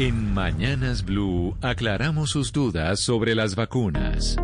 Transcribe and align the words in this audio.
En 0.00 0.32
Mañanas 0.32 1.04
Blue 1.04 1.54
aclaramos 1.60 2.30
sus 2.30 2.52
dudas 2.52 3.00
sobre 3.00 3.34
las 3.34 3.54
vacunas. 3.54 4.36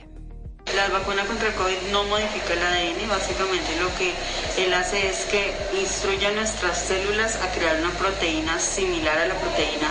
La 0.77 0.87
vacuna 0.87 1.27
contra 1.27 1.49
el 1.49 1.55
COVID 1.55 1.91
no 1.91 2.05
modifica 2.05 2.55
el 2.55 2.63
ADN, 2.63 3.10
básicamente 3.10 3.74
lo 3.83 3.90
que 3.99 4.15
él 4.63 4.73
hace 4.73 5.09
es 5.09 5.27
que 5.27 5.51
instruye 5.80 6.29
a 6.29 6.30
nuestras 6.38 6.79
células 6.79 7.43
a 7.43 7.51
crear 7.51 7.74
una 7.83 7.90
proteína 7.90 8.57
similar 8.60 9.18
a 9.18 9.27
la 9.27 9.35
proteína 9.35 9.90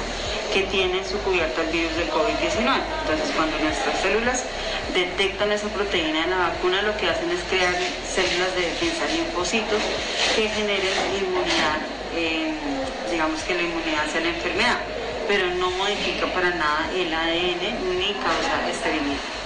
que 0.53 0.63
tiene 0.71 1.03
su 1.03 1.17
cubierta 1.17 1.67
el 1.67 1.71
virus 1.75 1.91
del 1.97 2.07
COVID-19. 2.07 2.63
Entonces, 2.63 3.27
cuando 3.35 3.59
nuestras 3.59 3.99
células 3.99 4.45
detectan 4.95 5.51
esa 5.51 5.67
proteína 5.67 6.23
en 6.23 6.31
la 6.31 6.47
vacuna, 6.55 6.81
lo 6.81 6.95
que 6.95 7.09
hacen 7.09 7.29
es 7.29 7.43
crear 7.51 7.75
células 8.07 8.55
de 8.55 8.71
defensa, 8.71 9.03
linfocitos, 9.11 9.83
que 10.33 10.47
generen 10.47 10.95
inmunidad, 11.19 12.00
eh, 12.15 12.53
digamos 13.09 13.41
que 13.43 13.55
la 13.55 13.63
inmunidad 13.63 14.05
hacia 14.05 14.21
la 14.21 14.29
enfermedad, 14.29 14.77
pero 15.27 15.47
no 15.55 15.71
modifica 15.71 16.27
para 16.27 16.49
nada 16.51 16.89
el 16.95 17.13
ADN 17.13 17.99
ni 17.99 18.13
causa 18.13 18.69
esterilidad. 18.69 19.40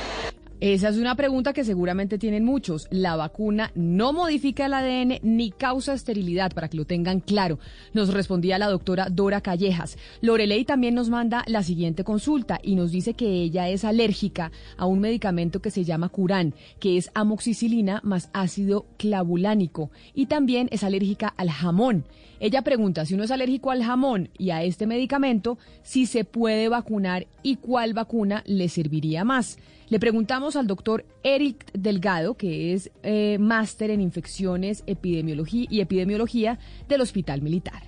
Esa 0.61 0.87
es 0.87 0.95
una 0.95 1.15
pregunta 1.15 1.51
que 1.51 1.65
seguramente 1.65 2.17
tienen 2.17 2.45
muchos. 2.45 2.87
La 2.89 3.17
vacuna 3.17 3.73
no 3.75 4.13
modifica 4.13 4.67
el 4.67 4.73
ADN 4.73 5.19
ni 5.21 5.51
causa 5.51 5.93
esterilidad, 5.93 6.53
para 6.53 6.69
que 6.69 6.77
lo 6.77 6.85
tengan 6.85 7.19
claro. 7.19 7.59
Nos 7.93 8.13
respondía 8.13 8.57
la 8.57 8.69
doctora 8.69 9.09
Dora 9.11 9.41
Callejas. 9.41 9.97
Lorelei 10.21 10.63
también 10.63 10.95
nos 10.95 11.09
manda 11.09 11.43
la 11.47 11.61
siguiente 11.61 12.05
consulta 12.05 12.61
y 12.63 12.75
nos 12.75 12.91
dice 12.91 13.15
que 13.15 13.41
ella 13.41 13.67
es 13.67 13.83
alérgica 13.83 14.53
a 14.77 14.85
un 14.85 15.01
medicamento 15.01 15.61
que 15.61 15.71
se 15.71 15.83
llama 15.83 16.07
Curan, 16.07 16.53
que 16.79 16.97
es 16.97 17.11
amoxicilina 17.13 17.99
más 18.05 18.29
ácido 18.31 18.85
clavulánico. 18.97 19.91
Y 20.13 20.27
también 20.27 20.69
es 20.71 20.85
alérgica 20.85 21.33
al 21.35 21.49
jamón. 21.49 22.05
Ella 22.39 22.61
pregunta 22.61 23.05
si 23.05 23.13
uno 23.13 23.23
es 23.23 23.31
alérgico 23.31 23.71
al 23.71 23.83
jamón 23.83 24.29
y 24.37 24.51
a 24.51 24.63
este 24.63 24.87
medicamento, 24.87 25.57
si 25.83 26.05
se 26.05 26.23
puede 26.23 26.69
vacunar 26.69 27.27
y 27.43 27.57
cuál 27.57 27.93
vacuna 27.93 28.41
le 28.45 28.69
serviría 28.69 29.25
más. 29.25 29.57
Le 29.87 29.99
preguntamos 29.99 30.55
al 30.55 30.65
doctor 30.65 31.05
Eric 31.23 31.71
Delgado, 31.73 32.35
que 32.35 32.73
es 32.73 32.89
eh, 33.03 33.37
máster 33.39 33.91
en 33.91 34.01
infecciones 34.01 34.83
epidemiología 34.87 35.67
y 35.69 35.81
epidemiología 35.81 36.57
del 36.87 37.01
Hospital 37.01 37.43
Militar. 37.43 37.83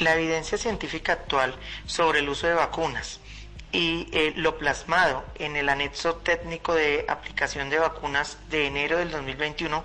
La 0.00 0.14
evidencia 0.14 0.56
científica 0.56 1.12
actual 1.12 1.54
sobre 1.84 2.20
el 2.20 2.28
uso 2.30 2.46
de 2.46 2.54
vacunas 2.54 3.20
y 3.70 4.06
eh, 4.12 4.32
lo 4.36 4.56
plasmado 4.56 5.24
en 5.34 5.56
el 5.56 5.68
anexo 5.68 6.16
técnico 6.16 6.74
de 6.74 7.04
aplicación 7.06 7.68
de 7.68 7.78
vacunas 7.78 8.38
de 8.48 8.66
enero 8.66 8.96
del 8.96 9.10
2021 9.10 9.84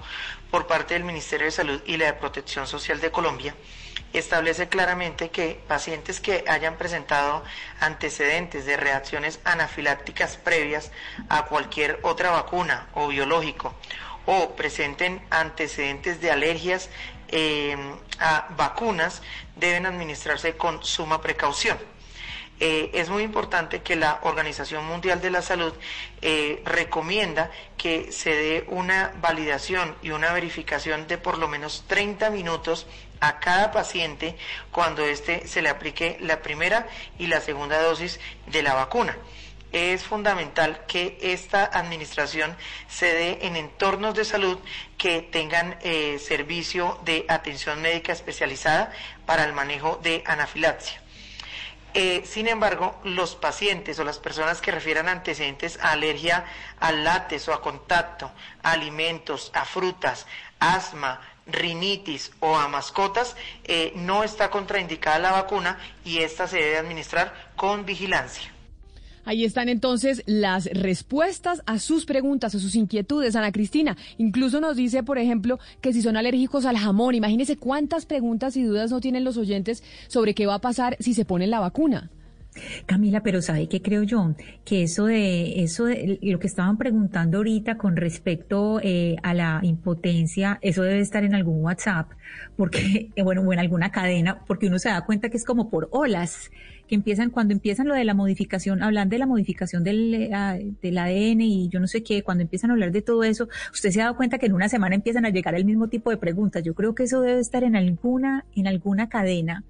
por 0.50 0.68
parte 0.68 0.94
del 0.94 1.04
Ministerio 1.04 1.48
de 1.48 1.52
Salud 1.52 1.82
y 1.86 1.98
la 1.98 2.06
de 2.06 2.14
Protección 2.14 2.66
Social 2.66 3.02
de 3.02 3.12
Colombia 3.12 3.54
establece 4.14 4.70
claramente 4.70 5.30
que 5.30 5.60
pacientes 5.68 6.20
que 6.20 6.46
hayan 6.48 6.78
presentado 6.78 7.44
antecedentes 7.80 8.66
de 8.66 8.78
reacciones 8.78 9.40
anafilácticas 9.44 10.38
previas 10.38 10.92
a 11.30 11.46
cualquier 11.46 12.00
otra 12.04 12.32
vacuna 12.32 12.88
o 12.94 13.08
biológico 13.08 13.74
o 14.26 14.56
presenten 14.56 15.22
antecedentes 15.30 16.22
de 16.22 16.32
alergias 16.32 16.90
eh, 17.30 17.76
a 18.20 18.48
vacunas 18.56 19.22
deben 19.56 19.86
administrarse 19.86 20.56
con 20.56 20.84
suma 20.84 21.22
precaución. 21.22 21.78
Eh, 22.66 22.92
es 22.94 23.10
muy 23.10 23.24
importante 23.24 23.82
que 23.82 23.98
la 23.98 24.20
Organización 24.22 24.86
Mundial 24.86 25.20
de 25.20 25.30
la 25.30 25.42
Salud 25.42 25.74
eh, 26.22 26.62
recomienda 26.64 27.52
que 27.76 28.14
se 28.14 28.30
dé 28.30 28.66
una 28.70 29.12
validación 29.20 29.98
y 30.02 30.12
una 30.12 30.32
verificación 30.32 31.06
de 31.06 31.18
por 31.18 31.40
lo 31.40 31.50
menos 31.50 31.84
30 31.88 32.30
minutos 32.30 32.88
a 33.20 33.42
cada 33.42 33.74
paciente 33.74 34.38
cuando 34.72 35.04
éste 35.04 35.46
se 35.46 35.62
le 35.62 35.68
aplique 35.68 36.18
la 36.22 36.42
primera 36.42 36.88
y 37.20 37.28
la 37.28 37.42
segunda 37.42 37.82
dosis 37.82 38.22
de 38.48 38.64
la 38.64 38.76
vacuna 38.76 39.18
es 39.74 40.04
fundamental 40.04 40.86
que 40.88 41.18
esta 41.20 41.66
administración 41.66 42.56
se 42.88 43.08
dé 43.08 43.40
en 43.42 43.58
entornos 43.58 44.14
de 44.14 44.24
salud 44.24 44.58
que 44.98 45.22
tengan 45.22 45.78
eh, 45.82 46.18
servicio 46.20 46.98
de 47.04 47.26
atención 47.28 47.82
médica 47.82 48.14
especializada 48.14 48.94
para 49.26 49.44
el 49.44 49.52
manejo 49.52 50.00
de 50.02 50.24
anafilaxia. 50.26 51.03
Eh, 51.96 52.24
sin 52.26 52.48
embargo, 52.48 53.00
los 53.04 53.36
pacientes 53.36 54.00
o 54.00 54.04
las 54.04 54.18
personas 54.18 54.62
que 54.62 54.72
refieran 54.72 55.08
antecedentes 55.08 55.80
a 55.80 55.92
alergia 55.92 56.46
al 56.80 57.04
látex 57.04 57.48
o 57.50 57.54
a 57.54 57.62
contacto, 57.62 58.32
a 58.64 58.72
alimentos, 58.72 59.52
a 59.54 59.64
frutas, 59.64 60.26
asma, 60.60 61.22
rinitis 61.46 62.32
o 62.40 62.58
a 62.58 62.68
mascotas, 62.68 63.36
eh, 63.66 63.92
no 63.96 64.24
está 64.24 64.50
contraindicada 64.50 65.20
la 65.20 65.32
vacuna 65.32 65.78
y 66.04 66.20
esta 66.20 66.48
se 66.48 66.58
debe 66.58 66.78
administrar 66.78 67.52
con 67.56 67.86
vigilancia. 67.86 68.53
Ahí 69.26 69.46
están 69.46 69.70
entonces 69.70 70.22
las 70.26 70.66
respuestas 70.66 71.62
a 71.66 71.80
sus 71.80 72.06
preguntas, 72.06 72.56
a 72.56 72.60
sus 72.60 72.76
inquietudes, 72.76 73.36
Ana 73.36 73.52
Cristina. 73.52 73.98
Incluso 74.18 74.60
nos 74.60 74.76
dice, 74.76 75.04
por 75.04 75.18
ejemplo, 75.18 75.60
que 75.82 75.94
si 75.94 76.02
son 76.02 76.18
alérgicos 76.18 76.66
al 76.66 76.78
jamón, 76.78 77.16
imagínese 77.16 77.56
cuántas 77.58 78.06
preguntas 78.06 78.58
y 78.58 78.64
dudas 78.64 78.92
no 78.92 79.00
tienen 79.00 79.24
los 79.24 79.38
oyentes 79.38 79.84
sobre 80.08 80.34
qué 80.34 80.46
va 80.46 80.56
a 80.56 80.62
pasar 80.62 80.98
si 81.00 81.14
se 81.14 81.26
ponen 81.26 81.52
la 81.52 81.60
vacuna. 81.60 82.10
Camila, 82.86 83.22
pero 83.24 83.42
¿sabe 83.42 83.68
qué 83.68 83.82
creo 83.82 84.04
yo? 84.04 84.36
Que 84.66 84.84
eso 84.84 85.06
de, 85.06 85.64
eso 85.64 85.86
de 85.86 86.20
lo 86.22 86.40
que 86.40 86.48
estaban 86.48 86.78
preguntando 86.78 87.38
ahorita 87.38 87.78
con 87.78 87.96
respecto 87.96 88.80
eh, 88.82 89.16
a 89.24 89.34
la 89.34 89.60
impotencia, 89.64 90.60
eso 90.62 90.84
debe 90.84 91.00
estar 91.00 91.24
en 91.24 91.36
algún 91.36 91.62
WhatsApp, 91.62 92.12
porque, 92.56 93.10
bueno, 93.24 93.42
o 93.42 93.54
en 93.54 93.60
alguna 93.60 93.92
cadena, 93.92 94.44
porque 94.46 94.68
uno 94.68 94.80
se 94.80 94.90
da 94.90 95.06
cuenta 95.06 95.30
que 95.30 95.38
es 95.38 95.46
como 95.46 95.70
por 95.70 95.90
olas 95.92 96.52
que 96.88 96.96
empiezan, 96.96 97.30
cuando 97.30 97.54
empiezan 97.54 97.88
lo 97.88 97.96
de 97.96 98.04
la 98.04 98.14
modificación, 98.14 98.84
hablan 98.84 99.10
de 99.10 99.18
la 99.18 99.26
modificación 99.26 99.84
del, 99.84 100.30
ah, 100.34 100.58
del 100.82 100.98
ADN 100.98 101.42
y 101.42 101.70
yo 101.70 101.80
no 101.80 101.88
sé 101.88 102.04
qué, 102.04 102.24
cuando 102.24 102.44
empiezan 102.44 102.70
a 102.70 102.74
hablar 102.74 102.92
de 102.92 103.02
todo 103.02 103.24
eso, 103.24 103.48
usted 103.72 103.92
se 103.92 104.02
ha 104.02 104.06
dado 104.06 104.18
cuenta 104.18 104.38
que 104.38 104.48
en 104.48 104.54
una 104.54 104.70
semana 104.70 104.96
empiezan 104.96 105.26
a 105.26 105.30
llegar 105.30 105.56
el 105.56 105.66
mismo 105.66 105.88
tipo 105.88 106.10
de 106.10 106.18
preguntas. 106.18 106.64
Yo 106.64 106.74
creo 106.74 106.94
que 106.94 107.04
eso 107.04 107.22
debe 107.22 107.40
estar 107.40 107.64
en 107.64 107.76
alguna, 107.76 108.46
en 108.56 108.68
alguna 108.68 109.08
cadena 109.10 109.64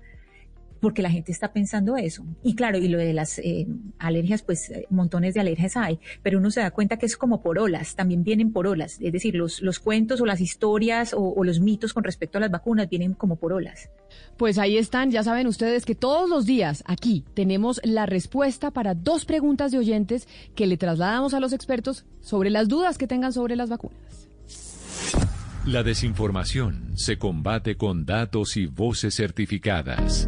porque 0.83 1.01
la 1.01 1.09
gente 1.09 1.31
está 1.31 1.53
pensando 1.53 1.95
eso. 1.95 2.25
Y 2.43 2.55
claro, 2.55 2.77
y 2.77 2.89
lo 2.89 2.97
de 2.97 3.13
las 3.13 3.39
eh, 3.39 3.65
alergias, 3.99 4.41
pues 4.41 4.69
eh, 4.69 4.85
montones 4.89 5.33
de 5.33 5.39
alergias 5.39 5.77
hay, 5.77 5.97
pero 6.21 6.39
uno 6.39 6.51
se 6.51 6.59
da 6.59 6.71
cuenta 6.71 6.97
que 6.97 7.05
es 7.05 7.15
como 7.15 7.41
por 7.41 7.57
olas, 7.57 7.95
también 7.95 8.21
vienen 8.21 8.51
por 8.51 8.67
olas, 8.67 8.97
es 8.99 9.13
decir, 9.13 9.33
los, 9.33 9.61
los 9.61 9.79
cuentos 9.79 10.19
o 10.19 10.25
las 10.25 10.41
historias 10.41 11.15
o, 11.17 11.41
los 11.45 11.61
mitos 11.61 11.93
con 11.93 12.03
respecto 12.03 12.37
a 12.37 12.41
las 12.41 12.51
vacunas 12.51 12.89
vienen 12.89 13.13
como 13.13 13.37
por 13.37 13.53
olas. 13.53 13.91
Pues 14.35 14.57
ahí 14.57 14.77
están, 14.77 15.09
ya 15.09 15.23
saben 15.23 15.47
ustedes 15.47 15.85
que 15.85 15.95
todos 15.95 16.29
los 16.29 16.45
días 16.45 16.83
aquí 16.85 17.23
tenemos 17.33 17.79
la 17.85 18.05
respuesta 18.05 18.69
para 18.69 18.93
dos 18.93 19.23
preguntas 19.23 19.71
de 19.71 19.77
oyentes 19.77 20.27
que 20.53 20.67
le 20.67 20.75
trasladamos 20.75 21.33
a 21.33 21.39
los 21.39 21.53
expertos 21.53 22.03
sobre 22.19 22.49
las 22.49 22.67
dudas 22.67 22.97
que 22.97 23.07
tengan 23.07 23.31
sobre 23.31 23.55
las 23.55 23.69
vacunas. 23.69 24.27
La 25.65 25.81
desinformación 25.81 26.91
se 26.95 27.17
combate 27.17 27.77
con 27.77 28.03
datos 28.03 28.57
y 28.57 28.65
voces 28.65 29.15
certificadas. 29.15 30.27